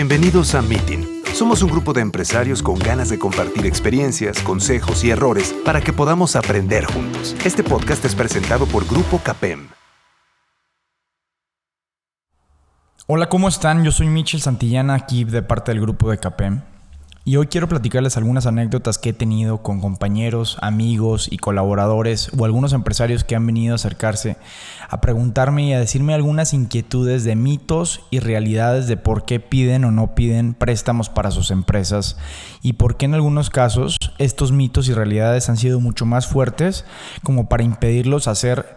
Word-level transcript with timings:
Bienvenidos 0.00 0.54
a 0.54 0.62
Meeting. 0.62 1.24
Somos 1.34 1.60
un 1.60 1.72
grupo 1.72 1.92
de 1.92 2.02
empresarios 2.02 2.62
con 2.62 2.78
ganas 2.78 3.08
de 3.08 3.18
compartir 3.18 3.66
experiencias, 3.66 4.40
consejos 4.42 5.02
y 5.02 5.10
errores 5.10 5.52
para 5.64 5.80
que 5.80 5.92
podamos 5.92 6.36
aprender 6.36 6.84
juntos. 6.84 7.34
Este 7.44 7.64
podcast 7.64 8.04
es 8.04 8.14
presentado 8.14 8.66
por 8.66 8.86
Grupo 8.86 9.18
CAPEM. 9.18 9.66
Hola, 13.08 13.28
¿cómo 13.28 13.48
están? 13.48 13.82
Yo 13.82 13.90
soy 13.90 14.06
Michel 14.06 14.40
Santillana, 14.40 14.94
aquí 14.94 15.24
de 15.24 15.42
parte 15.42 15.72
del 15.72 15.80
grupo 15.80 16.12
de 16.12 16.18
CAPEM. 16.18 16.62
Y 17.24 17.36
hoy 17.36 17.48
quiero 17.48 17.68
platicarles 17.68 18.16
algunas 18.16 18.46
anécdotas 18.46 18.96
que 18.96 19.10
he 19.10 19.12
tenido 19.12 19.62
con 19.62 19.80
compañeros, 19.80 20.56
amigos 20.62 21.28
y 21.30 21.36
colaboradores 21.36 22.30
o 22.38 22.46
algunos 22.46 22.72
empresarios 22.72 23.22
que 23.22 23.36
han 23.36 23.46
venido 23.46 23.74
a 23.74 23.76
acercarse 23.76 24.38
a 24.88 25.02
preguntarme 25.02 25.64
y 25.64 25.72
a 25.74 25.80
decirme 25.80 26.14
algunas 26.14 26.54
inquietudes 26.54 27.24
de 27.24 27.36
mitos 27.36 28.00
y 28.10 28.20
realidades 28.20 28.86
de 28.86 28.96
por 28.96 29.26
qué 29.26 29.40
piden 29.40 29.84
o 29.84 29.90
no 29.90 30.14
piden 30.14 30.54
préstamos 30.54 31.10
para 31.10 31.30
sus 31.30 31.50
empresas 31.50 32.16
y 32.62 32.74
por 32.74 32.96
qué 32.96 33.04
en 33.04 33.14
algunos 33.14 33.50
casos 33.50 33.98
estos 34.16 34.50
mitos 34.50 34.88
y 34.88 34.94
realidades 34.94 35.50
han 35.50 35.58
sido 35.58 35.80
mucho 35.80 36.06
más 36.06 36.26
fuertes 36.26 36.86
como 37.22 37.48
para 37.50 37.62
impedirlos 37.62 38.26
hacer 38.26 38.76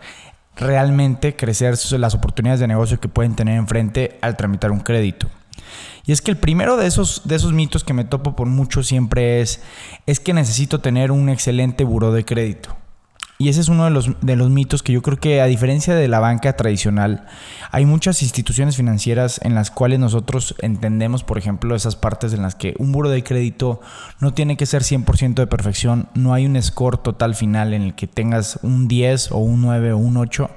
realmente 0.58 1.38
crecer 1.38 1.76
las 1.98 2.16
oportunidades 2.16 2.60
de 2.60 2.68
negocio 2.68 3.00
que 3.00 3.08
pueden 3.08 3.36
tener 3.36 3.58
enfrente 3.58 4.20
al 4.22 4.36
tramitar 4.36 4.72
un 4.72 4.82
crédito. 4.82 5.28
Y 6.06 6.12
es 6.12 6.22
que 6.22 6.32
el 6.32 6.38
primero 6.38 6.78
de 6.78 6.88
esos, 6.88 7.22
de 7.26 7.36
esos 7.36 7.54
mitos 7.54 7.84
que 7.84 7.94
me 7.94 8.04
topo 8.04 8.36
por 8.36 8.48
mucho 8.48 8.84
siempre 8.84 9.42
es, 9.42 9.62
es 10.06 10.20
que 10.20 10.34
necesito 10.34 10.80
tener 10.82 11.12
un 11.12 11.30
excelente 11.30 11.84
buro 11.84 12.12
de 12.12 12.26
crédito. 12.26 12.81
Y 13.42 13.50
ese 13.50 13.62
es 13.62 13.70
uno 13.70 13.86
de 13.86 13.90
los, 13.90 14.12
de 14.22 14.36
los 14.36 14.52
mitos 14.52 14.84
que 14.84 14.94
yo 14.94 15.02
creo 15.02 15.18
que 15.18 15.42
a 15.42 15.48
diferencia 15.48 15.96
de 15.96 16.08
la 16.08 16.20
banca 16.20 16.56
tradicional, 16.56 17.26
hay 17.72 17.88
muchas 17.88 18.22
instituciones 18.22 18.78
financieras 18.78 19.42
en 19.44 19.56
las 19.56 19.72
cuales 19.72 19.98
nosotros 19.98 20.54
entendemos, 20.60 21.24
por 21.24 21.40
ejemplo, 21.40 21.76
esas 21.76 21.96
partes 21.96 22.34
en 22.34 22.44
las 22.44 22.54
que 22.54 22.76
un 22.78 22.92
buro 22.92 23.10
de 23.10 23.24
crédito 23.24 23.82
no 24.20 24.32
tiene 24.36 24.58
que 24.58 24.68
ser 24.68 24.84
100% 24.84 25.34
de 25.34 25.48
perfección, 25.48 26.08
no 26.14 26.36
hay 26.36 26.46
un 26.46 26.62
score 26.62 27.00
total 27.00 27.34
final 27.34 27.74
en 27.74 27.82
el 27.82 27.96
que 27.96 28.06
tengas 28.06 28.60
un 28.62 28.88
10 28.88 29.32
o 29.32 29.38
un 29.40 29.64
9 29.64 29.94
o 29.94 29.98
un 29.98 30.18
8 30.18 30.48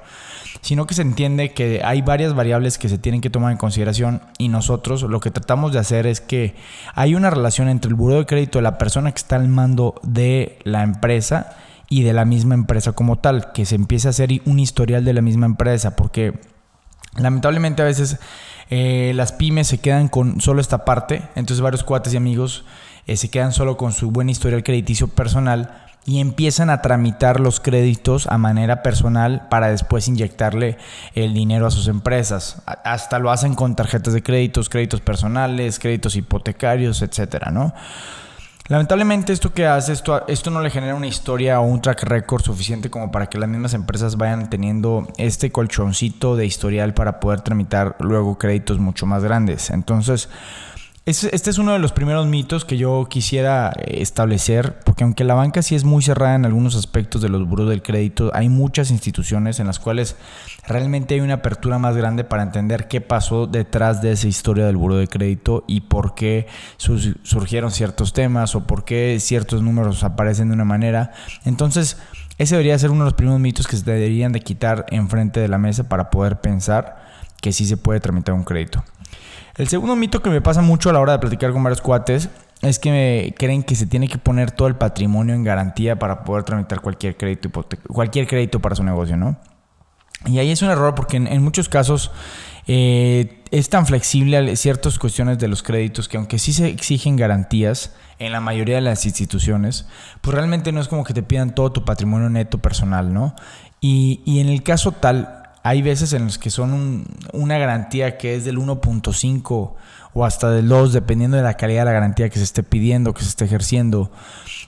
sino 0.61 0.87
que 0.87 0.95
se 0.95 1.03
entiende 1.03 1.53
que 1.53 1.81
hay 1.83 2.01
varias 2.01 2.33
variables 2.33 2.79
que 2.79 2.89
se 2.89 2.97
tienen 2.97 3.21
que 3.21 3.29
tomar 3.29 3.51
en 3.51 3.57
consideración 3.57 4.21
y 4.39 4.47
nosotros 4.49 5.03
lo 5.03 5.19
que 5.19 5.29
tratamos 5.29 5.73
de 5.73 5.79
hacer 5.79 6.07
es 6.07 6.21
que 6.21 6.55
hay 6.95 7.13
una 7.13 7.29
relación 7.29 7.67
entre 7.67 7.89
el 7.89 7.95
buro 7.95 8.15
de 8.15 8.25
crédito 8.25 8.57
de 8.57 8.63
la 8.63 8.79
persona 8.79 9.11
que 9.11 9.17
está 9.17 9.35
al 9.35 9.47
mando 9.47 9.95
de 10.01 10.57
la 10.63 10.81
empresa 10.81 11.55
y 11.89 12.03
de 12.03 12.13
la 12.13 12.25
misma 12.25 12.55
empresa 12.55 12.93
como 12.93 13.17
tal, 13.17 13.51
que 13.51 13.65
se 13.65 13.75
empiece 13.75 14.07
a 14.07 14.11
hacer 14.11 14.29
un 14.45 14.59
historial 14.59 15.05
de 15.05 15.13
la 15.13 15.21
misma 15.21 15.45
empresa, 15.45 15.95
porque 15.95 16.39
lamentablemente 17.17 17.81
a 17.81 17.85
veces 17.85 18.17
eh, 18.69 19.13
las 19.15 19.31
pymes 19.31 19.67
se 19.67 19.79
quedan 19.79 20.07
con 20.07 20.41
solo 20.41 20.61
esta 20.61 20.85
parte, 20.85 21.23
entonces 21.35 21.61
varios 21.61 21.83
cuates 21.83 22.13
y 22.13 22.17
amigos 22.17 22.65
eh, 23.07 23.17
se 23.17 23.29
quedan 23.29 23.51
solo 23.51 23.77
con 23.77 23.93
su 23.93 24.11
buen 24.11 24.29
historial 24.29 24.63
crediticio 24.63 25.07
personal 25.07 25.85
y 26.05 26.19
empiezan 26.19 26.69
a 26.69 26.81
tramitar 26.81 27.39
los 27.39 27.59
créditos 27.59 28.27
a 28.27 28.37
manera 28.37 28.83
personal 28.83 29.47
para 29.49 29.69
después 29.69 30.07
inyectarle 30.07 30.77
el 31.15 31.33
dinero 31.33 31.65
a 31.65 31.71
sus 31.71 31.87
empresas. 31.87 32.61
Hasta 32.65 33.17
lo 33.17 33.31
hacen 33.31 33.55
con 33.55 33.75
tarjetas 33.75 34.13
de 34.13 34.21
créditos, 34.21 34.69
créditos 34.69 35.01
personales, 35.01 35.79
créditos 35.79 36.15
hipotecarios, 36.15 37.01
etcétera, 37.01 37.49
¿no? 37.49 37.73
Lamentablemente 38.67 39.31
esto 39.31 39.53
que 39.53 39.67
hace, 39.67 39.93
esto, 39.93 40.25
esto 40.27 40.49
no 40.49 40.59
le 40.59 40.71
genera 40.71 40.95
una 40.95 41.05
historia 41.05 41.59
o 41.59 41.65
un 41.65 41.81
track 41.81 42.01
record 42.01 42.41
suficiente 42.41 42.89
como 42.89 43.11
para 43.11 43.27
que 43.27 43.37
las 43.37 43.47
mismas 43.47 43.75
empresas 43.75 44.17
vayan 44.17 44.49
teniendo 44.49 45.07
este 45.17 45.51
colchoncito 45.51 46.35
de 46.35 46.47
historial 46.47 46.95
para 46.95 47.19
poder 47.19 47.41
tramitar 47.41 47.95
luego 47.99 48.39
créditos 48.39 48.79
mucho 48.79 49.05
más 49.05 49.23
grandes. 49.23 49.69
Entonces, 49.69 50.29
este 51.05 51.51
es 51.51 51.59
uno 51.59 51.73
de 51.73 51.77
los 51.77 51.91
primeros 51.91 52.25
mitos 52.25 52.65
que 52.65 52.77
yo 52.77 53.05
quisiera 53.07 53.71
establecer, 53.85 54.79
porque 54.83 55.03
aunque 55.03 55.23
la 55.23 55.35
banca 55.35 55.61
sí 55.61 55.75
es 55.75 55.83
muy 55.83 56.01
cerrada 56.01 56.33
en 56.33 56.45
algunos 56.45 56.75
aspectos 56.75 57.21
de 57.21 57.29
los 57.29 57.47
buros 57.47 57.69
del 57.69 57.83
crédito, 57.83 58.31
hay 58.33 58.49
muchas 58.49 58.89
instituciones 58.89 59.59
en 59.59 59.67
las 59.67 59.77
cuales 59.77 60.15
realmente 60.67 61.13
hay 61.13 61.19
una 61.19 61.35
apertura 61.35 61.77
más 61.77 61.95
grande 61.95 62.23
para 62.23 62.41
entender 62.41 62.87
qué 62.87 63.01
pasó 63.01 63.45
detrás 63.45 64.01
de 64.01 64.13
esa 64.13 64.27
historia 64.27 64.65
del 64.65 64.77
buro 64.77 64.95
de 64.95 65.07
crédito 65.07 65.63
y 65.67 65.81
por 65.81 66.15
qué 66.15 66.47
surgieron 66.77 67.69
ciertos 67.69 68.11
temas 68.11 68.55
o 68.55 68.65
por 68.65 68.83
qué 68.83 69.19
ciertos 69.19 69.61
números 69.61 70.03
aparecen 70.03 70.47
de 70.47 70.55
una 70.55 70.65
manera. 70.65 71.11
Entonces, 71.43 71.97
ese 72.39 72.55
debería 72.55 72.79
ser 72.79 72.89
uno 72.89 73.03
de 73.03 73.11
los 73.11 73.13
primeros 73.13 73.39
mitos 73.39 73.67
que 73.67 73.77
se 73.77 73.83
deberían 73.85 74.31
de 74.31 74.41
quitar 74.41 74.87
enfrente 74.89 75.39
de 75.39 75.49
la 75.49 75.59
mesa 75.59 75.87
para 75.87 76.09
poder 76.09 76.41
pensar 76.41 77.05
que 77.41 77.51
sí 77.51 77.67
se 77.67 77.77
puede 77.77 77.99
tramitar 77.99 78.33
un 78.33 78.43
crédito. 78.43 78.83
El 79.55 79.67
segundo 79.67 79.95
mito 79.95 80.21
que 80.21 80.29
me 80.29 80.41
pasa 80.41 80.61
mucho 80.61 80.89
a 80.89 80.93
la 80.93 80.99
hora 80.99 81.13
de 81.13 81.19
platicar 81.19 81.51
con 81.53 81.63
varios 81.63 81.81
cuates 81.81 82.29
es 82.61 82.79
que 82.79 82.91
me 82.91 83.35
creen 83.37 83.63
que 83.63 83.75
se 83.75 83.85
tiene 83.85 84.07
que 84.07 84.17
poner 84.17 84.51
todo 84.51 84.67
el 84.67 84.75
patrimonio 84.75 85.33
en 85.33 85.43
garantía 85.43 85.97
para 85.97 86.23
poder 86.23 86.43
tramitar 86.43 86.81
cualquier 86.81 87.15
crédito, 87.15 87.49
cualquier 87.87 88.27
crédito 88.27 88.59
para 88.59 88.75
su 88.75 88.83
negocio, 88.83 89.17
¿no? 89.17 89.37
Y 90.25 90.39
ahí 90.39 90.51
es 90.51 90.61
un 90.61 90.69
error 90.69 90.95
porque 90.95 91.17
en, 91.17 91.43
muchos 91.43 91.69
casos 91.69 92.11
eh, 92.67 93.43
es 93.51 93.69
tan 93.69 93.85
flexible 93.85 94.55
ciertas 94.55 94.97
cuestiones 94.97 95.37
de 95.37 95.47
los 95.47 95.61
créditos 95.61 96.07
que 96.07 96.17
aunque 96.17 96.39
sí 96.39 96.51
se 96.51 96.67
exigen 96.67 97.15
garantías 97.15 97.93
en 98.17 98.31
la 98.31 98.39
mayoría 98.39 98.75
de 98.75 98.81
las 98.81 99.05
instituciones, 99.05 99.85
pues 100.21 100.33
realmente 100.33 100.71
no 100.71 100.81
es 100.81 100.87
como 100.87 101.03
que 101.03 101.13
te 101.13 101.21
pidan 101.21 101.53
todo 101.53 101.71
tu 101.71 101.85
patrimonio 101.85 102.29
neto 102.29 102.57
personal, 102.57 103.13
¿no? 103.13 103.35
Y 103.81 104.39
en 104.39 104.49
el 104.49 104.63
caso 104.63 104.93
tal, 104.93 105.44
hay 105.65 105.81
veces 105.81 106.13
en 106.13 106.25
los 106.25 106.37
que 106.37 106.51
son 106.51 107.05
una 107.33 107.57
garantía 107.57 108.19
que 108.19 108.35
es 108.35 108.45
del 108.45 108.59
1.5 108.59 109.73
o 110.13 110.23
hasta 110.23 110.51
del 110.51 110.69
2, 110.69 110.93
dependiendo 110.93 111.37
de 111.37 111.43
la 111.43 111.55
calidad 111.57 111.81
de 111.81 111.85
la 111.85 111.91
garantía 111.93 112.29
que 112.29 112.37
se 112.37 112.43
esté 112.43 112.61
pidiendo, 112.61 113.15
que 113.15 113.23
se 113.23 113.29
esté 113.29 113.45
ejerciendo. 113.45 114.11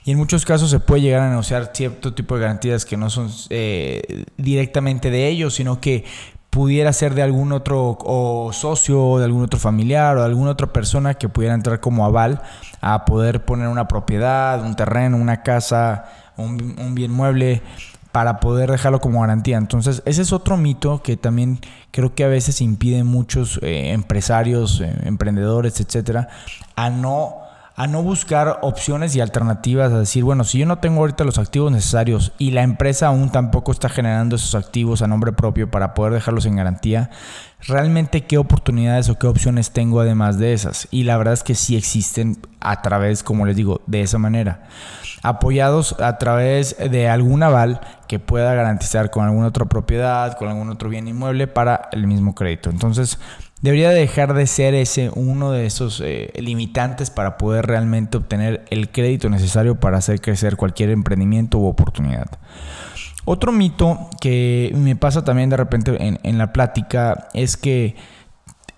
Y 0.04 0.10
en 0.10 0.18
muchos 0.18 0.44
casos 0.44 0.70
se 0.70 0.80
puede 0.80 1.02
llegar 1.02 1.20
a 1.20 1.30
negociar 1.30 1.70
cierto 1.72 2.14
tipo 2.14 2.34
de 2.34 2.40
garantías 2.40 2.84
que 2.84 2.96
no 2.96 3.10
son 3.10 3.30
eh, 3.50 4.24
directamente 4.38 5.12
de 5.12 5.28
ellos, 5.28 5.54
sino 5.54 5.80
que 5.80 6.04
pudiera 6.50 6.92
ser 6.92 7.14
de 7.14 7.22
algún 7.22 7.52
otro 7.52 7.96
o 8.00 8.52
socio, 8.52 9.18
de 9.18 9.24
algún 9.24 9.44
otro 9.44 9.60
familiar 9.60 10.16
o 10.16 10.22
de 10.22 10.26
alguna 10.26 10.50
otra 10.50 10.72
persona 10.72 11.14
que 11.14 11.28
pudiera 11.28 11.54
entrar 11.54 11.78
como 11.78 12.06
aval 12.06 12.42
a 12.80 13.04
poder 13.04 13.44
poner 13.44 13.68
una 13.68 13.86
propiedad, 13.86 14.64
un 14.64 14.74
terreno, 14.74 15.16
una 15.16 15.44
casa, 15.44 16.06
un, 16.36 16.74
un 16.76 16.96
bien 16.96 17.12
mueble 17.12 17.62
para 18.12 18.40
poder 18.40 18.70
dejarlo 18.70 19.00
como 19.00 19.20
garantía. 19.20 19.56
Entonces, 19.58 20.02
ese 20.04 20.22
es 20.22 20.32
otro 20.32 20.56
mito 20.56 21.02
que 21.02 21.16
también 21.16 21.60
creo 21.90 22.14
que 22.14 22.24
a 22.24 22.28
veces 22.28 22.60
impide 22.60 23.04
muchos 23.04 23.58
eh, 23.62 23.92
empresarios, 23.92 24.80
eh, 24.80 24.92
emprendedores, 25.04 25.80
etcétera, 25.80 26.28
a 26.76 26.90
no 26.90 27.47
a 27.78 27.86
no 27.86 28.02
buscar 28.02 28.58
opciones 28.62 29.14
y 29.14 29.20
alternativas, 29.20 29.92
a 29.92 30.00
decir, 30.00 30.24
bueno, 30.24 30.42
si 30.42 30.58
yo 30.58 30.66
no 30.66 30.78
tengo 30.78 30.98
ahorita 30.98 31.22
los 31.22 31.38
activos 31.38 31.70
necesarios 31.70 32.32
y 32.36 32.50
la 32.50 32.64
empresa 32.64 33.06
aún 33.06 33.30
tampoco 33.30 33.70
está 33.70 33.88
generando 33.88 34.34
esos 34.34 34.56
activos 34.56 35.00
a 35.00 35.06
nombre 35.06 35.30
propio 35.30 35.70
para 35.70 35.94
poder 35.94 36.12
dejarlos 36.12 36.44
en 36.46 36.56
garantía, 36.56 37.10
realmente 37.68 38.24
qué 38.24 38.36
oportunidades 38.36 39.08
o 39.08 39.16
qué 39.16 39.28
opciones 39.28 39.70
tengo 39.70 40.00
además 40.00 40.40
de 40.40 40.54
esas. 40.54 40.88
Y 40.90 41.04
la 41.04 41.16
verdad 41.18 41.34
es 41.34 41.44
que 41.44 41.54
sí 41.54 41.76
existen 41.76 42.38
a 42.58 42.82
través, 42.82 43.22
como 43.22 43.46
les 43.46 43.54
digo, 43.54 43.80
de 43.86 44.02
esa 44.02 44.18
manera. 44.18 44.64
Apoyados 45.22 45.94
a 46.00 46.18
través 46.18 46.76
de 46.78 47.08
algún 47.08 47.44
aval 47.44 47.80
que 48.08 48.18
pueda 48.18 48.54
garantizar 48.54 49.12
con 49.12 49.24
alguna 49.24 49.46
otra 49.46 49.66
propiedad, 49.66 50.36
con 50.36 50.48
algún 50.48 50.68
otro 50.70 50.88
bien 50.88 51.06
inmueble 51.06 51.46
para 51.46 51.88
el 51.92 52.08
mismo 52.08 52.34
crédito. 52.34 52.70
Entonces, 52.70 53.20
Debería 53.60 53.90
dejar 53.90 54.34
de 54.34 54.46
ser 54.46 54.74
ese 54.74 55.10
uno 55.14 55.50
de 55.50 55.66
esos 55.66 56.00
eh, 56.04 56.32
limitantes 56.36 57.10
para 57.10 57.36
poder 57.38 57.66
realmente 57.66 58.16
obtener 58.16 58.64
el 58.70 58.90
crédito 58.90 59.28
necesario 59.28 59.80
para 59.80 59.98
hacer 59.98 60.20
crecer 60.20 60.56
cualquier 60.56 60.90
emprendimiento 60.90 61.58
u 61.58 61.66
oportunidad. 61.66 62.30
Otro 63.24 63.50
mito 63.50 64.08
que 64.20 64.72
me 64.76 64.94
pasa 64.94 65.24
también 65.24 65.50
de 65.50 65.56
repente 65.56 65.96
en, 66.00 66.38
la 66.38 66.52
plática 66.52 67.28
es 67.34 67.56
que, 67.56 67.96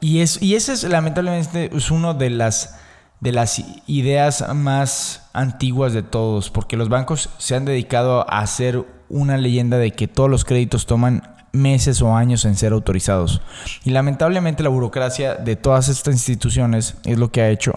y, 0.00 0.20
es, 0.20 0.42
y 0.42 0.54
ese 0.54 0.72
es 0.72 0.82
lamentablemente 0.84 1.70
es 1.72 1.90
uno 1.90 2.14
de 2.14 2.30
las, 2.30 2.76
de 3.20 3.32
las 3.32 3.62
ideas 3.86 4.44
más 4.54 5.28
antiguas 5.34 5.92
de 5.92 6.02
todos, 6.02 6.50
porque 6.50 6.78
los 6.78 6.88
bancos 6.88 7.28
se 7.36 7.54
han 7.54 7.66
dedicado 7.66 8.28
a 8.28 8.40
hacer 8.40 8.84
una 9.10 9.36
leyenda 9.36 9.76
de 9.76 9.92
que 9.92 10.08
todos 10.08 10.30
los 10.30 10.44
créditos 10.44 10.86
toman 10.86 11.22
meses 11.52 12.00
o 12.02 12.16
años 12.16 12.44
en 12.44 12.56
ser 12.56 12.72
autorizados. 12.72 13.40
Y 13.84 13.90
lamentablemente 13.90 14.62
la 14.62 14.68
burocracia 14.68 15.34
de 15.34 15.56
todas 15.56 15.88
estas 15.88 16.14
instituciones 16.14 16.96
es 17.04 17.18
lo 17.18 17.30
que 17.30 17.42
ha 17.42 17.50
hecho 17.50 17.74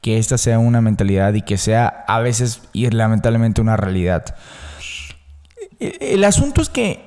que 0.00 0.18
esta 0.18 0.38
sea 0.38 0.58
una 0.58 0.80
mentalidad 0.80 1.34
y 1.34 1.42
que 1.42 1.58
sea 1.58 2.04
a 2.06 2.20
veces 2.20 2.62
y 2.72 2.88
lamentablemente 2.90 3.60
una 3.60 3.76
realidad. 3.76 4.36
El 5.78 6.24
asunto 6.24 6.62
es 6.62 6.68
que 6.68 7.04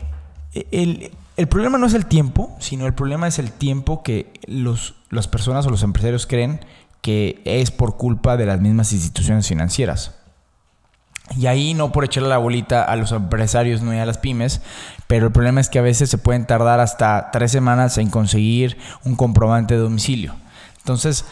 el, 0.71 1.11
problema 1.47 1.77
no 1.77 1.87
es 1.87 1.93
el 1.93 2.05
tiempo, 2.05 2.55
sino 2.59 2.85
el 2.85 2.93
problema 2.93 3.27
es 3.27 3.39
el 3.39 3.51
tiempo 3.51 4.03
que 4.03 4.33
los, 4.45 4.95
las 5.09 5.27
personas 5.27 5.65
o 5.65 5.69
los 5.69 5.83
empresarios 5.83 6.27
creen 6.27 6.59
que 7.01 7.41
es 7.45 7.71
por 7.71 7.97
culpa 7.97 8.35
de 8.37 8.45
las 8.45 8.59
mismas 8.59 8.91
instituciones 8.93 9.47
financieras. 9.47 10.18
Y 11.37 11.47
ahí 11.47 11.73
no 11.73 11.91
por 11.91 12.05
echarle 12.05 12.29
la 12.29 12.37
bolita 12.37 12.83
a 12.83 12.95
los 12.95 13.11
empresarios 13.11 13.81
y 13.81 13.97
a 13.97 14.05
las 14.05 14.17
pymes, 14.17 14.61
pero 15.07 15.27
el 15.27 15.31
problema 15.31 15.61
es 15.61 15.69
que 15.69 15.79
a 15.79 15.83
veces 15.83 16.09
se 16.09 16.17
pueden 16.17 16.45
tardar 16.45 16.79
hasta 16.79 17.29
tres 17.31 17.51
semanas 17.51 17.97
en 17.97 18.09
conseguir 18.09 18.77
un 19.03 19.15
comprobante 19.15 19.75
de 19.75 19.81
domicilio. 19.81 20.35
Entonces, 20.79 21.25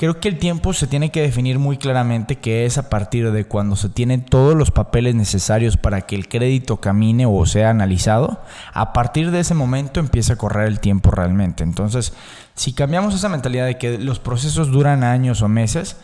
Creo 0.00 0.18
que 0.18 0.28
el 0.28 0.38
tiempo 0.38 0.72
se 0.72 0.86
tiene 0.86 1.12
que 1.12 1.20
definir 1.20 1.58
muy 1.58 1.76
claramente 1.76 2.36
que 2.36 2.64
es 2.64 2.78
a 2.78 2.88
partir 2.88 3.32
de 3.32 3.44
cuando 3.44 3.76
se 3.76 3.90
tienen 3.90 4.24
todos 4.24 4.54
los 4.54 4.70
papeles 4.70 5.14
necesarios 5.14 5.76
para 5.76 6.00
que 6.00 6.16
el 6.16 6.26
crédito 6.26 6.78
camine 6.78 7.26
o 7.26 7.44
sea 7.44 7.68
analizado. 7.68 8.40
A 8.72 8.94
partir 8.94 9.30
de 9.30 9.40
ese 9.40 9.52
momento 9.52 10.00
empieza 10.00 10.32
a 10.32 10.36
correr 10.36 10.68
el 10.68 10.80
tiempo 10.80 11.10
realmente. 11.10 11.64
Entonces, 11.64 12.14
si 12.54 12.72
cambiamos 12.72 13.14
esa 13.14 13.28
mentalidad 13.28 13.66
de 13.66 13.76
que 13.76 13.98
los 13.98 14.20
procesos 14.20 14.70
duran 14.70 15.04
años 15.04 15.42
o 15.42 15.48
meses, 15.48 15.98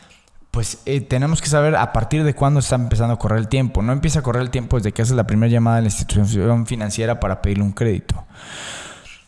pues 0.57 0.79
eh, 0.87 1.03
tenemos 1.03 1.43
que 1.43 1.51
saber 1.51 1.77
a 1.77 1.93
partir 1.93 2.25
de 2.25 2.33
cuándo 2.33 2.61
está 2.61 2.77
empezando 2.77 3.13
a 3.13 3.19
correr 3.19 3.41
el 3.41 3.47
tiempo. 3.47 3.83
No 3.83 3.93
empieza 3.93 4.21
a 4.21 4.23
correr 4.23 4.41
el 4.41 4.49
tiempo 4.49 4.79
desde 4.79 4.91
que 4.91 5.03
haces 5.03 5.15
la 5.15 5.27
primera 5.27 5.53
llamada 5.53 5.77
a 5.77 5.81
la 5.83 5.89
institución 5.89 6.65
financiera 6.65 7.21
para 7.21 7.43
pedirle 7.43 7.63
un 7.63 7.73
crédito. 7.73 8.25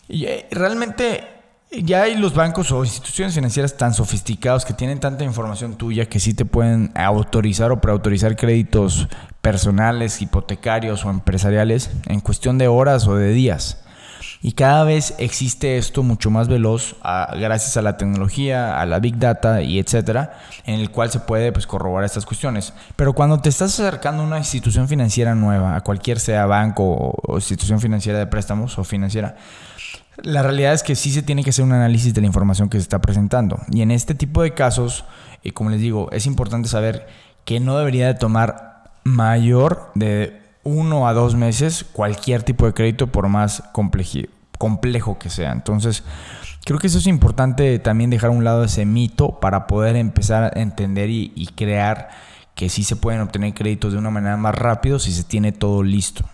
Y 0.09 0.25
eh, 0.25 0.49
realmente 0.51 1.29
ya 1.71 2.05
hay 2.05 2.17
los 2.17 2.33
bancos 2.33 2.73
o 2.73 2.83
instituciones 2.83 3.35
financieras 3.35 3.77
tan 3.77 3.93
sofisticados 3.93 4.65
que 4.65 4.73
tienen 4.73 5.01
tanta 5.01 5.23
información 5.23 5.77
tuya 5.77 6.07
que 6.07 6.19
sí 6.19 6.33
te 6.33 6.47
pueden 6.47 6.93
autorizar 6.95 7.73
o 7.73 7.81
preautorizar 7.83 8.35
créditos 8.35 9.07
personales, 9.43 10.23
hipotecarios 10.23 11.05
o 11.05 11.11
empresariales 11.11 11.91
en 12.07 12.21
cuestión 12.21 12.57
de 12.57 12.69
horas 12.69 13.07
o 13.07 13.17
de 13.17 13.35
días. 13.35 13.85
Y 14.41 14.53
cada 14.53 14.85
vez 14.85 15.15
existe 15.19 15.79
esto 15.79 16.05
mucho 16.05 16.31
más 16.31 16.47
veloz 16.47 16.95
gracias 17.03 17.77
a 17.77 17.83
la 17.83 17.97
tecnología, 17.97 18.81
a 18.81 18.87
la 18.87 19.01
big 19.01 19.19
data 19.19 19.63
y 19.63 19.81
etcétera, 19.81 20.39
en 20.65 20.79
el 20.79 20.91
cual 20.91 21.11
se 21.11 21.19
puede 21.19 21.51
pues, 21.51 21.67
corroborar 21.67 22.05
estas 22.05 22.25
cuestiones. 22.25 22.73
Pero 22.95 23.15
cuando 23.15 23.41
te 23.41 23.49
estás 23.49 23.79
acercando 23.81 24.23
a 24.23 24.27
una 24.27 24.39
institución 24.39 24.87
financiera 24.87 25.35
nueva, 25.35 25.75
a 25.75 25.81
cualquier 25.81 26.21
sea 26.21 26.47
banco 26.47 27.15
o 27.21 27.35
institución 27.37 27.81
financiera 27.81 28.19
de 28.19 28.27
préstamos 28.29 28.79
o 28.79 28.85
financiera, 28.85 29.35
la 30.23 30.43
realidad 30.43 30.73
es 30.73 30.83
que 30.83 30.95
sí 30.95 31.11
se 31.11 31.23
tiene 31.23 31.43
que 31.43 31.51
hacer 31.51 31.65
un 31.65 31.73
análisis 31.73 32.15
de 32.15 32.21
la 32.21 32.27
información 32.27 32.69
que 32.69 32.79
se 32.79 32.83
está 32.83 33.01
presentando. 33.01 33.61
Y 33.71 33.83
en 33.83 33.91
este 33.91 34.15
tipo 34.15 34.43
de 34.43 34.55
casos, 34.55 35.05
y 35.43 35.51
como 35.51 35.71
les 35.71 35.81
digo, 35.81 36.11
es 36.13 36.27
importante 36.27 36.69
saber 36.69 37.07
que 37.45 37.61
no 37.61 37.77
debería 37.79 38.07
de 38.07 38.15
tomar 38.15 38.85
mayor 39.05 39.91
de 39.95 40.43
uno 40.69 41.09
a 41.09 41.13
dos 41.13 41.35
meses 41.35 41.85
cualquier 41.93 42.43
tipo 42.43 42.67
de 42.67 42.75
crédito 42.75 43.07
por 43.09 43.29
más 43.29 43.63
complejo 43.73 45.19
que 45.19 45.31
sea. 45.31 45.53
Entonces, 45.53 46.05
creo 46.65 46.79
que 46.79 46.89
eso 46.89 46.99
es 46.99 47.07
importante 47.07 47.79
también 47.79 48.11
dejar 48.11 48.31
a 48.31 48.33
un 48.35 48.45
lado 48.45 48.65
ese 48.65 48.85
mito 48.85 49.41
para 49.41 49.67
poder 49.67 49.97
empezar 49.97 50.45
a 50.45 50.61
entender 50.61 51.09
y, 51.11 51.49
crear 51.57 52.11
que 52.55 52.69
sí 52.69 52.85
se 52.85 52.97
pueden 52.97 53.21
obtener 53.21 53.55
créditos 53.55 53.93
de 53.93 53.99
una 53.99 54.11
manera 54.11 54.37
más 54.37 54.55
rápido 54.55 54.99
si 54.99 55.13
se 55.13 55.25
tiene 55.25 55.53
todo 55.53 55.83
listo. 55.83 56.25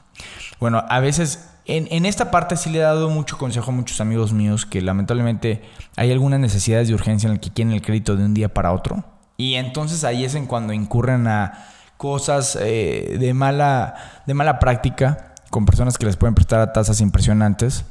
Bueno, 0.58 0.82
a 0.88 1.00
veces 1.00 1.50
en, 1.66 2.04
esta 2.04 2.30
parte 2.30 2.56
sí 2.56 2.70
le 2.70 2.78
he 2.78 2.82
dado 2.82 3.10
mucho 3.10 3.38
consejo 3.38 3.70
a 3.70 3.74
muchos 3.74 4.00
amigos 4.00 4.32
míos 4.32 4.66
que 4.66 4.80
lamentablemente 4.80 5.62
hay 5.96 6.10
algunas 6.12 6.40
necesidades 6.40 6.88
de 6.88 6.94
urgencia 6.94 7.26
en 7.26 7.34
las 7.34 7.40
que 7.40 7.50
quieren 7.50 7.72
el 7.72 7.82
crédito 7.82 8.16
de 8.16 8.24
un 8.24 8.34
día 8.34 8.52
para 8.52 8.72
otro. 8.72 9.04
Y 9.36 9.54
entonces 9.54 10.04
ahí 10.04 10.24
es 10.24 10.34
en 10.34 10.46
cuando 10.46 10.72
incurren 10.72 11.26
a 11.26 11.68
cosas 11.96 12.58
eh, 12.60 13.16
de, 13.18 13.34
mala, 13.34 14.22
de 14.26 14.34
mala 14.34 14.58
práctica 14.58 15.34
con 15.50 15.66
personas 15.66 15.98
que 15.98 16.06
les 16.06 16.16
pueden 16.16 16.34
prestar 16.34 16.60
a 16.60 16.72
tasas 16.72 17.00
impresionantes 17.00 17.84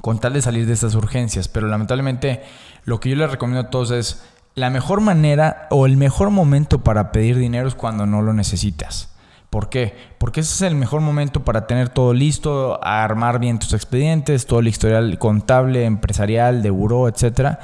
con 0.00 0.18
tal 0.18 0.32
de 0.32 0.42
salir 0.42 0.66
de 0.66 0.72
estas 0.72 0.94
urgencias. 0.94 1.48
Pero 1.48 1.66
lamentablemente 1.66 2.42
lo 2.84 3.00
que 3.00 3.10
yo 3.10 3.16
les 3.16 3.30
recomiendo 3.30 3.68
a 3.68 3.70
todos 3.70 3.90
es 3.90 4.24
la 4.54 4.70
mejor 4.70 5.00
manera 5.00 5.66
o 5.70 5.86
el 5.86 5.96
mejor 5.96 6.30
momento 6.30 6.82
para 6.82 7.12
pedir 7.12 7.38
dinero 7.38 7.68
es 7.68 7.74
cuando 7.74 8.06
no 8.06 8.22
lo 8.22 8.32
necesitas. 8.32 9.10
¿Por 9.50 9.68
qué? 9.68 9.94
Porque 10.16 10.40
ese 10.40 10.54
es 10.54 10.62
el 10.62 10.76
mejor 10.76 11.02
momento 11.02 11.44
para 11.44 11.66
tener 11.66 11.90
todo 11.90 12.14
listo, 12.14 12.82
armar 12.82 13.38
bien 13.38 13.58
tus 13.58 13.74
expedientes, 13.74 14.46
todo 14.46 14.60
el 14.60 14.68
historial 14.68 15.18
contable, 15.18 15.84
empresarial, 15.84 16.62
de 16.62 16.70
buró, 16.70 17.06
etcétera. 17.06 17.60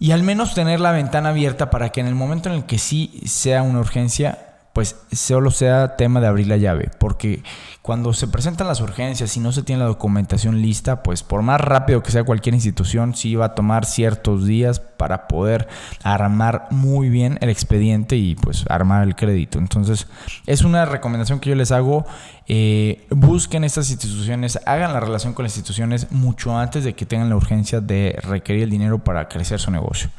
Y 0.00 0.12
al 0.12 0.22
menos 0.22 0.54
tener 0.54 0.80
la 0.80 0.92
ventana 0.92 1.28
abierta 1.28 1.68
para 1.68 1.90
que 1.90 2.00
en 2.00 2.06
el 2.06 2.14
momento 2.14 2.48
en 2.48 2.56
el 2.56 2.64
que 2.64 2.78
sí 2.78 3.20
sea 3.26 3.62
una 3.62 3.80
urgencia, 3.80 4.49
pues 4.72 4.96
solo 5.12 5.50
sea 5.50 5.96
tema 5.96 6.20
de 6.20 6.28
abrir 6.28 6.46
la 6.46 6.56
llave, 6.56 6.90
porque 6.98 7.42
cuando 7.82 8.12
se 8.12 8.28
presentan 8.28 8.68
las 8.68 8.80
urgencias 8.80 9.36
y 9.36 9.40
no 9.40 9.50
se 9.50 9.62
tiene 9.62 9.80
la 9.80 9.88
documentación 9.88 10.62
lista, 10.62 11.02
pues 11.02 11.22
por 11.22 11.42
más 11.42 11.60
rápido 11.60 12.02
que 12.02 12.12
sea 12.12 12.22
cualquier 12.22 12.54
institución, 12.54 13.14
sí 13.16 13.34
va 13.34 13.46
a 13.46 13.54
tomar 13.54 13.84
ciertos 13.84 14.46
días 14.46 14.78
para 14.78 15.26
poder 15.26 15.66
armar 16.04 16.68
muy 16.70 17.08
bien 17.08 17.38
el 17.40 17.48
expediente 17.48 18.16
y 18.16 18.36
pues 18.36 18.64
armar 18.68 19.02
el 19.02 19.16
crédito. 19.16 19.58
Entonces 19.58 20.06
es 20.46 20.62
una 20.62 20.84
recomendación 20.84 21.40
que 21.40 21.50
yo 21.50 21.56
les 21.56 21.72
hago, 21.72 22.06
eh, 22.46 23.06
busquen 23.10 23.64
estas 23.64 23.90
instituciones, 23.90 24.60
hagan 24.66 24.92
la 24.92 25.00
relación 25.00 25.34
con 25.34 25.44
las 25.44 25.56
instituciones 25.56 26.12
mucho 26.12 26.56
antes 26.56 26.84
de 26.84 26.94
que 26.94 27.06
tengan 27.06 27.28
la 27.28 27.36
urgencia 27.36 27.80
de 27.80 28.18
requerir 28.22 28.64
el 28.64 28.70
dinero 28.70 28.98
para 28.98 29.28
crecer 29.28 29.58
su 29.58 29.70
negocio. 29.70 30.10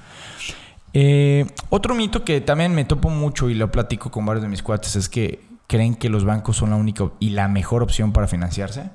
Eh, 0.93 1.45
otro 1.69 1.95
mito 1.95 2.25
que 2.25 2.41
también 2.41 2.75
me 2.75 2.85
topo 2.85 3.09
mucho 3.09 3.49
y 3.49 3.53
lo 3.53 3.71
platico 3.71 4.11
con 4.11 4.25
varios 4.25 4.43
de 4.43 4.49
mis 4.49 4.63
cuates 4.63 4.95
es 4.95 5.07
que 5.09 5.41
creen 5.67 5.95
que 5.95 6.09
los 6.09 6.25
bancos 6.25 6.57
son 6.57 6.71
la 6.71 6.75
única 6.75 7.11
y 7.19 7.29
la 7.29 7.47
mejor 7.47 7.81
opción 7.83 8.11
para 8.11 8.27
financiarse. 8.27 8.89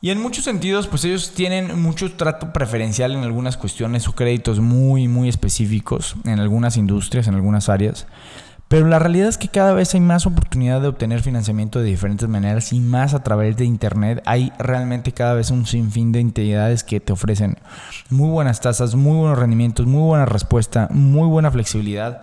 Y 0.00 0.10
en 0.10 0.20
muchos 0.20 0.44
sentidos, 0.44 0.86
pues 0.86 1.04
ellos 1.04 1.32
tienen 1.34 1.80
mucho 1.80 2.12
trato 2.12 2.52
preferencial 2.52 3.12
en 3.12 3.24
algunas 3.24 3.56
cuestiones 3.56 4.06
o 4.06 4.12
créditos 4.12 4.60
muy, 4.60 5.08
muy 5.08 5.30
específicos 5.30 6.14
en 6.24 6.40
algunas 6.40 6.76
industrias, 6.76 7.26
en 7.26 7.34
algunas 7.34 7.70
áreas. 7.70 8.06
Pero 8.68 8.88
la 8.88 8.98
realidad 8.98 9.28
es 9.28 9.38
que 9.38 9.48
cada 9.48 9.72
vez 9.74 9.94
hay 9.94 10.00
más 10.00 10.26
oportunidad 10.26 10.80
de 10.80 10.88
obtener 10.88 11.22
financiamiento 11.22 11.78
de 11.78 11.84
diferentes 11.84 12.28
maneras 12.28 12.72
y 12.72 12.80
más 12.80 13.14
a 13.14 13.22
través 13.22 13.56
de 13.56 13.64
Internet. 13.64 14.22
Hay 14.24 14.52
realmente 14.58 15.12
cada 15.12 15.34
vez 15.34 15.50
un 15.50 15.66
sinfín 15.66 16.12
de 16.12 16.20
entidades 16.20 16.82
que 16.82 16.98
te 16.98 17.12
ofrecen 17.12 17.58
muy 18.10 18.30
buenas 18.30 18.60
tasas, 18.60 18.94
muy 18.94 19.16
buenos 19.16 19.38
rendimientos, 19.38 19.86
muy 19.86 20.02
buena 20.02 20.24
respuesta, 20.24 20.88
muy 20.90 21.28
buena 21.28 21.50
flexibilidad. 21.50 22.22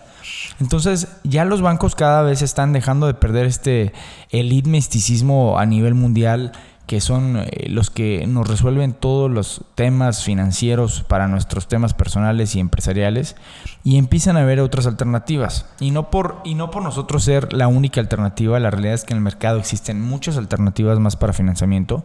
Entonces 0.59 1.07
ya 1.23 1.45
los 1.45 1.61
bancos 1.61 1.95
cada 1.95 2.21
vez 2.23 2.41
están 2.41 2.73
dejando 2.73 3.07
de 3.07 3.13
perder 3.13 3.45
este 3.45 3.93
elite 4.29 4.69
misticismo 4.69 5.57
a 5.57 5.65
nivel 5.65 5.93
mundial 5.93 6.51
que 6.91 6.99
son 6.99 7.37
eh, 7.37 7.69
los 7.69 7.89
que 7.89 8.27
nos 8.27 8.49
resuelven 8.49 8.91
todos 8.91 9.31
los 9.31 9.61
temas 9.75 10.25
financieros 10.25 11.05
para 11.07 11.29
nuestros 11.29 11.69
temas 11.69 11.93
personales 11.93 12.53
y 12.53 12.59
empresariales 12.59 13.37
y 13.85 13.97
empiezan 13.97 14.35
a 14.35 14.43
ver 14.43 14.59
otras 14.59 14.87
alternativas. 14.87 15.67
Y 15.79 15.91
no 15.91 16.09
por, 16.09 16.41
y 16.43 16.53
no 16.53 16.69
por 16.69 16.83
nosotros 16.83 17.23
ser 17.23 17.53
la 17.53 17.69
única 17.69 18.01
alternativa, 18.01 18.59
la 18.59 18.71
realidad 18.71 18.95
es 18.95 19.05
que 19.05 19.13
en 19.13 19.19
el 19.19 19.23
mercado 19.23 19.57
existen 19.57 20.01
muchas 20.01 20.35
alternativas 20.35 20.99
más 20.99 21.15
para 21.15 21.31
financiamiento, 21.31 22.03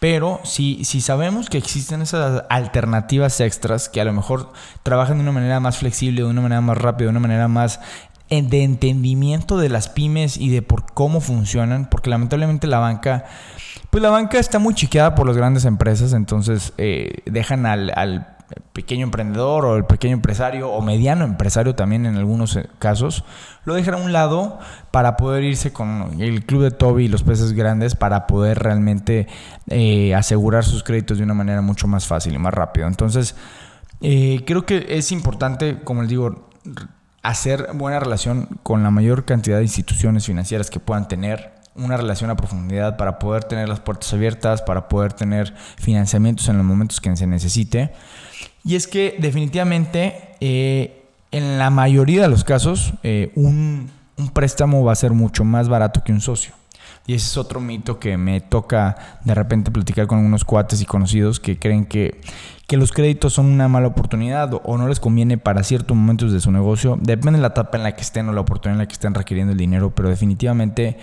pero 0.00 0.40
si, 0.44 0.82
si 0.86 1.02
sabemos 1.02 1.50
que 1.50 1.58
existen 1.58 2.00
esas 2.00 2.44
alternativas 2.48 3.38
extras 3.42 3.90
que 3.90 4.00
a 4.00 4.06
lo 4.06 4.14
mejor 4.14 4.50
trabajan 4.82 5.18
de 5.18 5.24
una 5.24 5.32
manera 5.32 5.60
más 5.60 5.76
flexible, 5.76 6.22
de 6.22 6.28
una 6.28 6.40
manera 6.40 6.62
más 6.62 6.78
rápida, 6.78 7.04
de 7.04 7.10
una 7.10 7.20
manera 7.20 7.48
más 7.48 7.80
de 8.28 8.64
entendimiento 8.64 9.58
de 9.58 9.68
las 9.68 9.88
pymes 9.88 10.36
y 10.36 10.50
de 10.50 10.62
por 10.62 10.92
cómo 10.92 11.20
funcionan, 11.20 11.88
porque 11.88 12.10
lamentablemente 12.10 12.66
la 12.66 12.78
banca 12.78 13.24
pues 13.96 14.02
la 14.02 14.10
banca 14.10 14.38
está 14.38 14.58
muy 14.58 14.74
chiqueada 14.74 15.14
por 15.14 15.26
las 15.26 15.38
grandes 15.38 15.64
empresas, 15.64 16.12
entonces 16.12 16.74
eh, 16.76 17.22
dejan 17.24 17.64
al, 17.64 18.26
pequeño 18.74 19.04
emprendedor 19.04 19.64
o 19.64 19.76
el 19.76 19.86
pequeño 19.86 20.12
empresario 20.12 20.70
o 20.70 20.82
mediano 20.82 21.24
empresario 21.24 21.74
también 21.74 22.04
en 22.04 22.16
algunos 22.16 22.56
eh, 22.56 22.68
casos, 22.78 23.24
lo 23.64 23.72
dejan 23.72 23.94
a 23.94 23.96
un 23.96 24.12
lado 24.12 24.58
para 24.90 25.16
poder 25.16 25.44
irse 25.44 25.72
con 25.72 26.20
el 26.20 26.44
club 26.44 26.62
de 26.62 26.70
Toby 26.72 27.06
y 27.06 27.08
los 27.08 27.22
peces 27.22 27.54
grandes 27.54 27.94
para 27.94 28.26
poder 28.26 28.58
realmente 28.58 29.28
eh, 29.68 30.14
asegurar 30.14 30.64
sus 30.64 30.84
créditos 30.84 31.16
de 31.16 31.24
una 31.24 31.32
manera 31.34 31.62
mucho 31.62 31.88
más 31.88 32.06
fácil 32.06 32.34
y 32.34 32.38
más 32.38 32.52
rápido. 32.52 32.86
Entonces, 32.86 33.34
creo 33.98 34.66
que 34.66 34.84
es 34.90 35.10
importante, 35.10 35.82
como 35.82 36.02
les 36.02 36.10
digo, 36.10 36.50
hacer 37.28 37.70
buena 37.74 38.00
relación 38.00 38.48
con 38.62 38.82
la 38.82 38.90
mayor 38.90 39.24
cantidad 39.24 39.56
de 39.56 39.64
instituciones 39.64 40.26
financieras 40.26 40.70
que 40.70 40.80
puedan 40.80 41.08
tener 41.08 41.52
una 41.74 41.96
relación 41.96 42.30
a 42.30 42.36
profundidad 42.36 42.96
para 42.96 43.18
poder 43.18 43.44
tener 43.44 43.68
las 43.68 43.80
puertas 43.80 44.12
abiertas, 44.12 44.62
para 44.62 44.88
poder 44.88 45.12
tener 45.12 45.54
financiamientos 45.76 46.48
en 46.48 46.56
los 46.56 46.64
momentos 46.64 47.00
que 47.00 47.14
se 47.16 47.26
necesite. 47.26 47.92
Y 48.64 48.76
es 48.76 48.86
que 48.86 49.16
definitivamente 49.18 50.36
eh, 50.40 51.04
en 51.32 51.58
la 51.58 51.70
mayoría 51.70 52.22
de 52.22 52.28
los 52.28 52.44
casos 52.44 52.94
eh, 53.02 53.32
un, 53.34 53.90
un 54.16 54.28
préstamo 54.30 54.84
va 54.84 54.92
a 54.92 54.96
ser 54.96 55.12
mucho 55.12 55.44
más 55.44 55.68
barato 55.68 56.02
que 56.04 56.12
un 56.12 56.20
socio. 56.20 56.54
Y 57.06 57.14
ese 57.14 57.26
es 57.26 57.36
otro 57.36 57.60
mito 57.60 57.98
que 58.00 58.16
me 58.16 58.40
toca 58.40 59.18
de 59.24 59.34
repente 59.34 59.70
platicar 59.70 60.06
con 60.06 60.18
algunos 60.18 60.44
cuates 60.44 60.80
y 60.82 60.86
conocidos 60.86 61.38
que 61.38 61.58
creen 61.58 61.84
que, 61.84 62.20
que 62.66 62.76
los 62.76 62.92
créditos 62.92 63.34
son 63.34 63.46
una 63.46 63.68
mala 63.68 63.86
oportunidad 63.86 64.60
o 64.64 64.76
no 64.76 64.88
les 64.88 64.98
conviene 64.98 65.38
para 65.38 65.62
ciertos 65.62 65.96
momentos 65.96 66.32
de 66.32 66.40
su 66.40 66.50
negocio. 66.50 66.98
Depende 67.00 67.38
de 67.38 67.42
la 67.42 67.48
etapa 67.48 67.76
en 67.76 67.84
la 67.84 67.94
que 67.94 68.02
estén 68.02 68.28
o 68.28 68.32
la 68.32 68.40
oportunidad 68.40 68.74
en 68.74 68.78
la 68.78 68.88
que 68.88 68.94
estén 68.94 69.14
requiriendo 69.14 69.52
el 69.52 69.58
dinero, 69.58 69.94
pero 69.94 70.08
definitivamente 70.08 70.98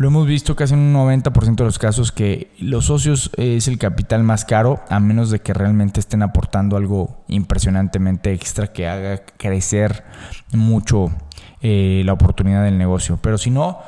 lo 0.00 0.08
hemos 0.08 0.26
visto 0.26 0.56
casi 0.56 0.72
en 0.72 0.80
un 0.80 0.94
90% 0.94 1.56
de 1.56 1.64
los 1.64 1.78
casos 1.78 2.10
que 2.10 2.50
los 2.58 2.86
socios 2.86 3.30
es 3.36 3.68
el 3.68 3.76
capital 3.76 4.22
más 4.22 4.46
caro, 4.46 4.80
a 4.88 4.98
menos 4.98 5.30
de 5.30 5.40
que 5.40 5.52
realmente 5.52 6.00
estén 6.00 6.22
aportando 6.22 6.78
algo 6.78 7.22
impresionantemente 7.28 8.32
extra 8.32 8.68
que 8.68 8.88
haga 8.88 9.22
crecer 9.36 10.04
mucho 10.52 11.10
eh, 11.60 12.00
la 12.06 12.14
oportunidad 12.14 12.64
del 12.64 12.78
negocio. 12.78 13.18
Pero 13.20 13.36
si 13.36 13.50
no, 13.50 13.80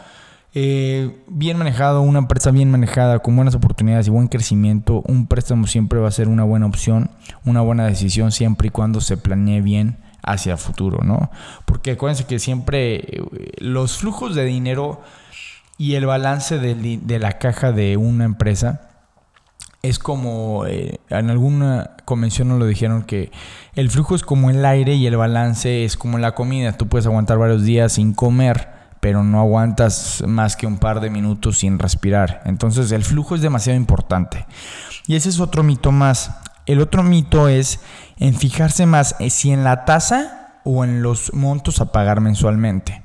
Eh, 0.55 1.25
bien 1.29 1.57
manejado, 1.57 2.03
una 2.03 2.19
empresa 2.19 2.51
bien 2.51 2.71
manejada, 2.71 3.21
con 3.21 3.35
buenas 3.37 3.55
oportunidades 3.55 4.07
y 4.07 4.11
buen 4.11 4.29
crecimiento, 4.29 5.03
un 5.07 5.27
préstamo 5.27 5.67
siempre 5.67 5.99
va 5.99 6.09
a 6.09 6.13
ser 6.13 6.29
una 6.29 6.45
buena 6.45 6.67
opción, 6.67 7.11
una 7.45 7.63
buena 7.63 7.87
decisión 7.87 8.33
siempre 8.33 8.69
y 8.69 8.71
cuando 8.71 9.01
se 9.01 9.17
planee 9.17 9.63
bien 9.63 9.97
hacia 10.23 10.53
el 10.53 10.59
futuro, 10.59 10.99
¿no? 11.05 11.31
Porque 11.65 11.93
acuérdense 11.93 12.27
que 12.27 12.39
siempre 12.39 12.97
eh, 12.97 13.23
los 13.59 13.97
flujos 13.97 14.35
de 14.35 14.45
dinero 14.45 15.01
y 15.79 15.95
el 15.95 16.05
balance 16.07 16.59
de, 16.59 17.19
la 17.19 17.39
caja 17.39 17.73
de 17.73 17.97
una 17.97 18.25
empresa 18.25 18.89
es 19.83 19.99
como, 19.99 20.67
eh, 20.67 21.01
en 21.09 21.31
alguna 21.31 21.97
convención 22.05 22.49
nos 22.49 22.59
lo 22.59 22.67
dijeron 22.67 23.03
que 23.03 23.33
el 23.75 23.91
flujo 23.91 24.15
es 24.15 24.23
como 24.23 24.51
el 24.51 24.65
aire 24.65 24.95
y 24.95 25.07
el 25.07 25.17
balance 25.17 25.85
es 25.85 25.97
como 25.97 26.19
la 26.19 26.35
comida. 26.35 26.77
Tú 26.77 26.89
puedes 26.89 27.07
aguantar 27.07 27.39
varios 27.39 27.65
días 27.65 27.95
sin 27.95 28.13
comer, 28.15 28.82
pero 29.03 29.25
no 29.25 29.41
aguantas 29.41 30.23
más 30.29 30.55
que 30.55 30.65
un 30.65 30.79
par 30.79 31.01
de 31.01 31.11
minutos 31.11 31.59
sin 31.59 31.81
respirar. 31.81 32.41
Entonces 32.45 32.93
el 32.93 33.03
flujo 33.03 33.35
es 33.35 33.41
demasiado 33.41 33.77
importante. 33.77 34.47
Y 35.09 35.17
ese 35.17 35.29
es 35.29 35.41
otro 35.41 35.65
mito 35.65 35.91
más. 35.91 36.31
El 36.67 36.81
otro 36.81 37.03
mito 37.03 37.49
es 37.49 37.81
en 38.19 38.37
fijarse 38.37 38.87
más 38.87 39.17
si 39.29 39.51
en 39.51 39.65
la 39.65 39.85
tasa 39.85 40.61
o 40.63 40.85
en 40.85 41.03
los 41.03 41.35
montos 41.35 41.81
a 41.81 41.91
pagar 41.91 42.21
mensualmente. 42.21 43.03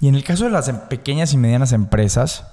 Y 0.00 0.08
en 0.08 0.14
el 0.14 0.24
caso 0.24 0.44
de 0.44 0.50
las 0.52 0.70
pequeñas 0.70 1.34
y 1.34 1.36
medianas 1.36 1.72
empresas, 1.72 2.46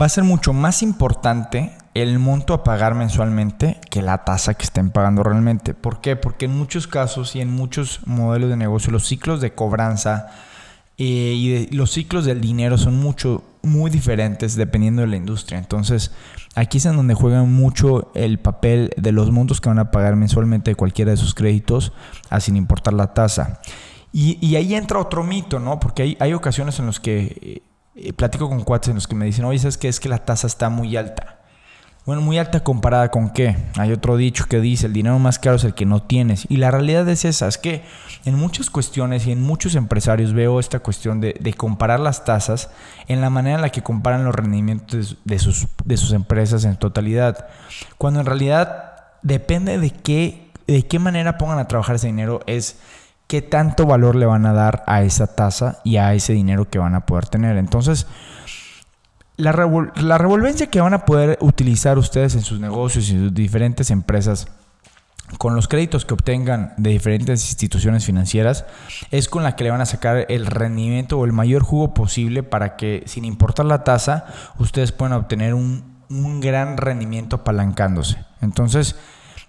va 0.00 0.06
a 0.06 0.08
ser 0.08 0.24
mucho 0.24 0.54
más 0.54 0.82
importante 0.82 1.76
el 2.02 2.18
monto 2.18 2.52
a 2.52 2.62
pagar 2.62 2.94
mensualmente 2.94 3.80
que 3.90 4.02
la 4.02 4.24
tasa 4.24 4.54
que 4.54 4.64
estén 4.64 4.90
pagando 4.90 5.22
realmente. 5.22 5.72
¿Por 5.72 6.00
qué? 6.00 6.14
Porque 6.14 6.44
en 6.44 6.56
muchos 6.56 6.86
casos 6.86 7.34
y 7.36 7.40
en 7.40 7.50
muchos 7.50 8.00
modelos 8.06 8.50
de 8.50 8.56
negocio 8.56 8.92
los 8.92 9.06
ciclos 9.06 9.40
de 9.40 9.54
cobranza 9.54 10.28
eh, 10.98 11.04
y 11.04 11.74
los 11.74 11.90
ciclos 11.92 12.24
del 12.24 12.40
dinero 12.40 12.76
son 12.76 12.98
mucho, 12.98 13.42
muy 13.62 13.90
diferentes 13.90 14.56
dependiendo 14.56 15.02
de 15.02 15.08
la 15.08 15.16
industria. 15.16 15.58
Entonces, 15.58 16.12
aquí 16.54 16.78
es 16.78 16.86
en 16.86 16.96
donde 16.96 17.14
juega 17.14 17.42
mucho 17.44 18.10
el 18.14 18.38
papel 18.38 18.90
de 18.96 19.12
los 19.12 19.30
montos 19.30 19.60
que 19.60 19.68
van 19.68 19.78
a 19.78 19.90
pagar 19.90 20.16
mensualmente 20.16 20.72
de 20.72 20.74
cualquiera 20.74 21.12
de 21.12 21.16
sus 21.16 21.34
créditos, 21.34 21.92
a 22.28 22.40
sin 22.40 22.56
importar 22.56 22.92
la 22.92 23.14
tasa. 23.14 23.60
Y, 24.12 24.54
ahí 24.56 24.74
entra 24.74 24.98
otro 24.98 25.22
mito, 25.22 25.58
¿no? 25.58 25.78
Porque 25.78 26.02
hay, 26.02 26.16
hay 26.20 26.32
ocasiones 26.32 26.78
en 26.78 26.86
los 26.86 27.00
que 27.00 27.62
eh, 27.94 28.12
platico 28.14 28.48
con 28.48 28.64
cuates 28.64 28.88
en 28.88 28.94
los 28.94 29.06
que 29.06 29.14
me 29.14 29.26
dicen, 29.26 29.44
oye, 29.44 29.58
¿sabes 29.58 29.76
qué? 29.76 29.88
Es 29.88 30.00
que 30.00 30.08
la 30.08 30.24
tasa 30.24 30.46
está 30.46 30.70
muy 30.70 30.96
alta. 30.96 31.40
Bueno, 32.06 32.22
muy 32.22 32.38
alta 32.38 32.60
comparada 32.60 33.10
con 33.10 33.30
qué. 33.30 33.56
Hay 33.76 33.90
otro 33.90 34.16
dicho 34.16 34.46
que 34.48 34.60
dice, 34.60 34.86
el 34.86 34.92
dinero 34.92 35.18
más 35.18 35.40
caro 35.40 35.56
es 35.56 35.64
el 35.64 35.74
que 35.74 35.86
no 35.86 36.04
tienes. 36.04 36.46
Y 36.48 36.58
la 36.58 36.70
realidad 36.70 37.08
es 37.08 37.24
esa, 37.24 37.48
es 37.48 37.58
que 37.58 37.82
en 38.24 38.36
muchas 38.36 38.70
cuestiones 38.70 39.26
y 39.26 39.32
en 39.32 39.42
muchos 39.42 39.74
empresarios 39.74 40.32
veo 40.32 40.60
esta 40.60 40.78
cuestión 40.78 41.20
de, 41.20 41.54
comparar 41.56 41.98
las 41.98 42.24
tasas 42.24 42.70
en 43.08 43.20
la 43.20 43.28
manera 43.28 43.56
en 43.56 43.62
la 43.62 43.70
que 43.70 43.82
comparan 43.82 44.24
los 44.24 44.36
rendimientos 44.36 45.16
de 45.24 45.38
sus, 45.40 45.66
de 45.84 45.96
sus 45.96 46.12
empresas 46.12 46.64
en 46.64 46.76
totalidad. 46.76 47.48
Cuando 47.98 48.20
en 48.20 48.26
realidad 48.26 48.94
depende 49.22 49.76
de 49.78 49.90
qué, 49.90 50.52
de 50.68 50.86
qué 50.86 51.00
manera 51.00 51.38
pongan 51.38 51.58
a 51.58 51.66
trabajar 51.66 51.96
ese 51.96 52.06
dinero, 52.06 52.38
es 52.46 52.78
qué 53.26 53.42
tanto 53.42 53.84
valor 53.84 54.14
le 54.14 54.26
van 54.26 54.46
a 54.46 54.52
dar 54.52 54.84
a 54.86 55.02
esa 55.02 55.34
tasa 55.34 55.80
y 55.82 55.96
a 55.96 56.14
ese 56.14 56.34
dinero 56.34 56.70
que 56.70 56.78
van 56.78 56.94
a 56.94 57.04
poder 57.04 57.26
tener. 57.26 57.56
Entonces, 57.56 58.06
la, 59.36 59.52
revolvencia 59.52 60.68
que 60.68 60.80
van 60.80 60.94
a 60.94 61.04
poder 61.04 61.38
utilizar 61.40 61.98
ustedes 61.98 62.34
en 62.34 62.42
sus 62.42 62.60
negocios 62.60 63.08
y 63.08 63.12
en 63.12 63.24
sus 63.24 63.34
diferentes 63.34 63.90
empresas 63.90 64.48
con 65.38 65.56
los 65.56 65.66
créditos 65.66 66.04
que 66.04 66.14
obtengan 66.14 66.72
de 66.76 66.90
diferentes 66.90 67.48
instituciones 67.48 68.06
financieras 68.06 68.64
es 69.10 69.28
con 69.28 69.42
la 69.42 69.56
que 69.56 69.64
le 69.64 69.70
van 69.70 69.80
a 69.80 69.86
sacar 69.86 70.24
el 70.28 70.46
rendimiento 70.46 71.18
o 71.18 71.24
el 71.24 71.32
mayor 71.32 71.62
jugo 71.62 71.94
posible 71.94 72.42
para 72.42 72.76
que 72.76 73.02
sin 73.06 73.24
importar 73.24 73.66
la 73.66 73.82
tasa 73.82 74.26
ustedes 74.58 74.92
puedan 74.92 75.14
obtener 75.14 75.54
un, 75.54 75.96
un 76.08 76.40
gran 76.40 76.76
rendimiento 76.76 77.36
apalancándose. 77.36 78.24
Entonces, 78.40 78.96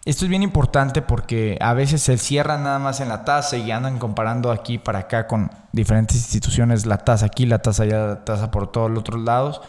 esto 0.08 0.24
es 0.24 0.30
bien 0.30 0.42
importante 0.42 1.02
porque 1.02 1.58
a 1.60 1.74
veces 1.74 2.02
se 2.02 2.18
cierran 2.18 2.64
nada 2.64 2.80
más 2.80 3.02
en 3.02 3.10
la 3.10 3.26
tasa 3.26 3.58
y 3.58 3.70
andan 3.72 4.00
comparando 4.00 4.52
aquí 4.52 4.78
para 4.78 5.00
acá 5.00 5.28
con 5.28 5.52
diferentes 5.74 6.16
instituciones, 6.16 6.86
la 6.86 6.98
tasa 7.00 7.26
aquí, 7.26 7.46
la 7.46 7.60
tasa 7.60 7.84
allá, 7.84 8.08
la 8.08 8.24
tasa 8.24 8.50
por 8.50 8.72
todos 8.72 8.90
los 8.90 9.00
otros 9.00 9.22
lados. 9.22 9.60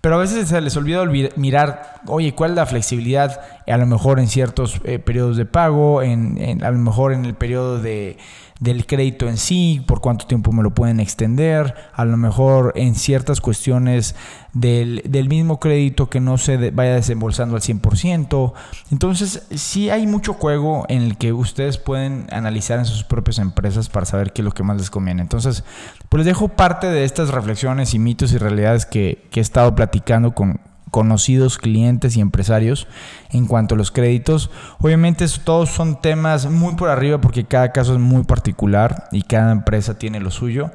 Pero 0.00 0.14
a 0.14 0.18
veces 0.18 0.48
se 0.48 0.60
les 0.60 0.76
olvida 0.76 1.04
mirar, 1.34 1.95
oye, 2.08 2.34
¿cuál 2.34 2.50
es 2.52 2.56
la 2.56 2.66
flexibilidad? 2.66 3.40
A 3.66 3.76
lo 3.76 3.86
mejor 3.86 4.20
en 4.20 4.28
ciertos 4.28 4.80
eh, 4.84 4.98
periodos 4.98 5.36
de 5.36 5.44
pago, 5.44 6.02
en, 6.02 6.62
a 6.62 6.70
lo 6.70 6.78
mejor 6.78 7.12
en 7.12 7.24
el 7.24 7.34
periodo 7.34 7.80
de, 7.80 8.16
del 8.60 8.86
crédito 8.86 9.28
en 9.28 9.36
sí, 9.36 9.82
por 9.86 10.00
cuánto 10.00 10.26
tiempo 10.26 10.50
me 10.52 10.62
lo 10.62 10.70
pueden 10.70 11.00
extender, 11.00 11.74
a 11.92 12.04
lo 12.04 12.16
mejor 12.16 12.72
en 12.76 12.94
ciertas 12.94 13.40
cuestiones 13.40 14.14
del, 14.54 15.02
mismo 15.28 15.60
crédito 15.60 16.08
que 16.08 16.20
no 16.20 16.38
se 16.38 16.70
vaya 16.70 16.94
desembolsando 16.94 17.56
al 17.56 17.62
100%. 17.62 18.52
Entonces, 18.90 19.46
sí 19.50 19.90
hay 19.90 20.06
mucho 20.06 20.34
juego 20.34 20.86
en 20.88 21.02
el 21.02 21.18
que 21.18 21.32
ustedes 21.32 21.76
pueden 21.76 22.26
analizar 22.30 22.78
en 22.78 22.86
sus 22.86 23.04
propias 23.04 23.38
empresas 23.38 23.88
para 23.88 24.06
saber 24.06 24.32
qué 24.32 24.40
es 24.40 24.44
lo 24.44 24.52
que 24.52 24.62
más 24.62 24.78
les 24.78 24.90
conviene. 24.90 25.22
Entonces, 25.22 25.64
pues 26.08 26.20
les 26.20 26.26
dejo 26.26 26.48
parte 26.48 26.86
de 26.86 27.04
estas 27.04 27.28
reflexiones 27.30 27.92
y 27.92 27.98
mitos 27.98 28.32
y 28.32 28.38
realidades 28.38 28.86
que 28.86 29.28
he 29.34 29.40
estado 29.40 29.74
platicando 29.74 30.34
con, 30.34 30.60
conocidos 30.90 31.58
clientes 31.58 32.16
y 32.16 32.20
empresarios 32.20 32.86
en 33.30 33.46
cuanto 33.46 33.74
a 33.74 33.78
los 33.78 33.90
créditos. 33.90 34.50
Obviamente 34.80 35.26
todos 35.44 35.70
son 35.70 36.00
temas 36.00 36.50
muy 36.50 36.74
por 36.74 36.88
arriba 36.88 37.20
porque 37.20 37.44
cada 37.44 37.72
caso 37.72 37.94
es 37.94 38.00
muy 38.00 38.24
particular 38.24 39.08
y 39.12 39.22
cada 39.22 39.52
empresa 39.52 39.98
tiene 39.98 40.20
lo 40.20 40.30
suyo. 40.30 40.70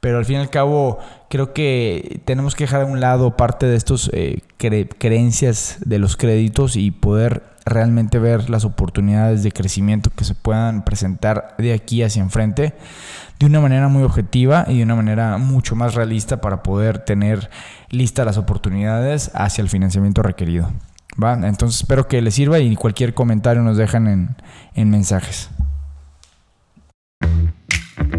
Pero 0.00 0.18
al 0.18 0.24
fin 0.24 0.36
y 0.36 0.40
al 0.40 0.50
cabo 0.50 0.98
creo 1.28 1.52
que 1.52 2.20
tenemos 2.24 2.54
que 2.54 2.64
dejar 2.64 2.82
a 2.82 2.86
un 2.86 3.00
lado 3.00 3.36
parte 3.36 3.66
de 3.66 3.76
estas 3.76 4.10
eh, 4.12 4.40
creencias 4.58 5.78
de 5.84 5.98
los 5.98 6.16
créditos 6.16 6.76
y 6.76 6.90
poder 6.90 7.55
realmente 7.66 8.20
ver 8.20 8.48
las 8.48 8.64
oportunidades 8.64 9.42
de 9.42 9.52
crecimiento 9.52 10.10
que 10.16 10.24
se 10.24 10.34
puedan 10.34 10.84
presentar 10.84 11.54
de 11.58 11.72
aquí 11.72 12.02
hacia 12.02 12.22
enfrente 12.22 12.74
de 13.38 13.46
una 13.46 13.60
manera 13.60 13.88
muy 13.88 14.04
objetiva 14.04 14.64
y 14.68 14.78
de 14.78 14.84
una 14.84 14.94
manera 14.94 15.36
mucho 15.36 15.74
más 15.76 15.94
realista 15.94 16.40
para 16.40 16.62
poder 16.62 17.00
tener 17.00 17.50
listas 17.90 18.24
las 18.24 18.38
oportunidades 18.38 19.30
hacia 19.34 19.62
el 19.62 19.68
financiamiento 19.68 20.22
requerido. 20.22 20.70
¿va? 21.22 21.34
Entonces 21.34 21.80
espero 21.80 22.08
que 22.08 22.22
les 22.22 22.34
sirva 22.34 22.60
y 22.60 22.74
cualquier 22.76 23.14
comentario 23.14 23.62
nos 23.62 23.76
dejan 23.76 24.06
en, 24.06 24.36
en 24.74 24.88
mensajes. 24.88 25.50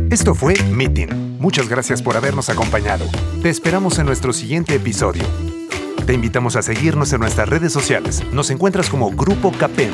Esto 0.09 0.35
fue 0.35 0.55
Meeting. 0.71 1.37
Muchas 1.39 1.69
gracias 1.69 2.01
por 2.01 2.17
habernos 2.17 2.49
acompañado. 2.49 3.05
Te 3.41 3.49
esperamos 3.49 3.99
en 3.99 4.05
nuestro 4.05 4.33
siguiente 4.33 4.75
episodio. 4.75 5.23
Te 6.07 6.13
invitamos 6.13 6.55
a 6.55 6.61
seguirnos 6.61 7.11
en 7.11 7.19
nuestras 7.19 7.49
redes 7.49 7.73
sociales. 7.73 8.23
Nos 8.31 8.49
encuentras 8.49 8.89
como 8.89 9.11
Grupo 9.11 9.51
CAPEM 9.51 9.91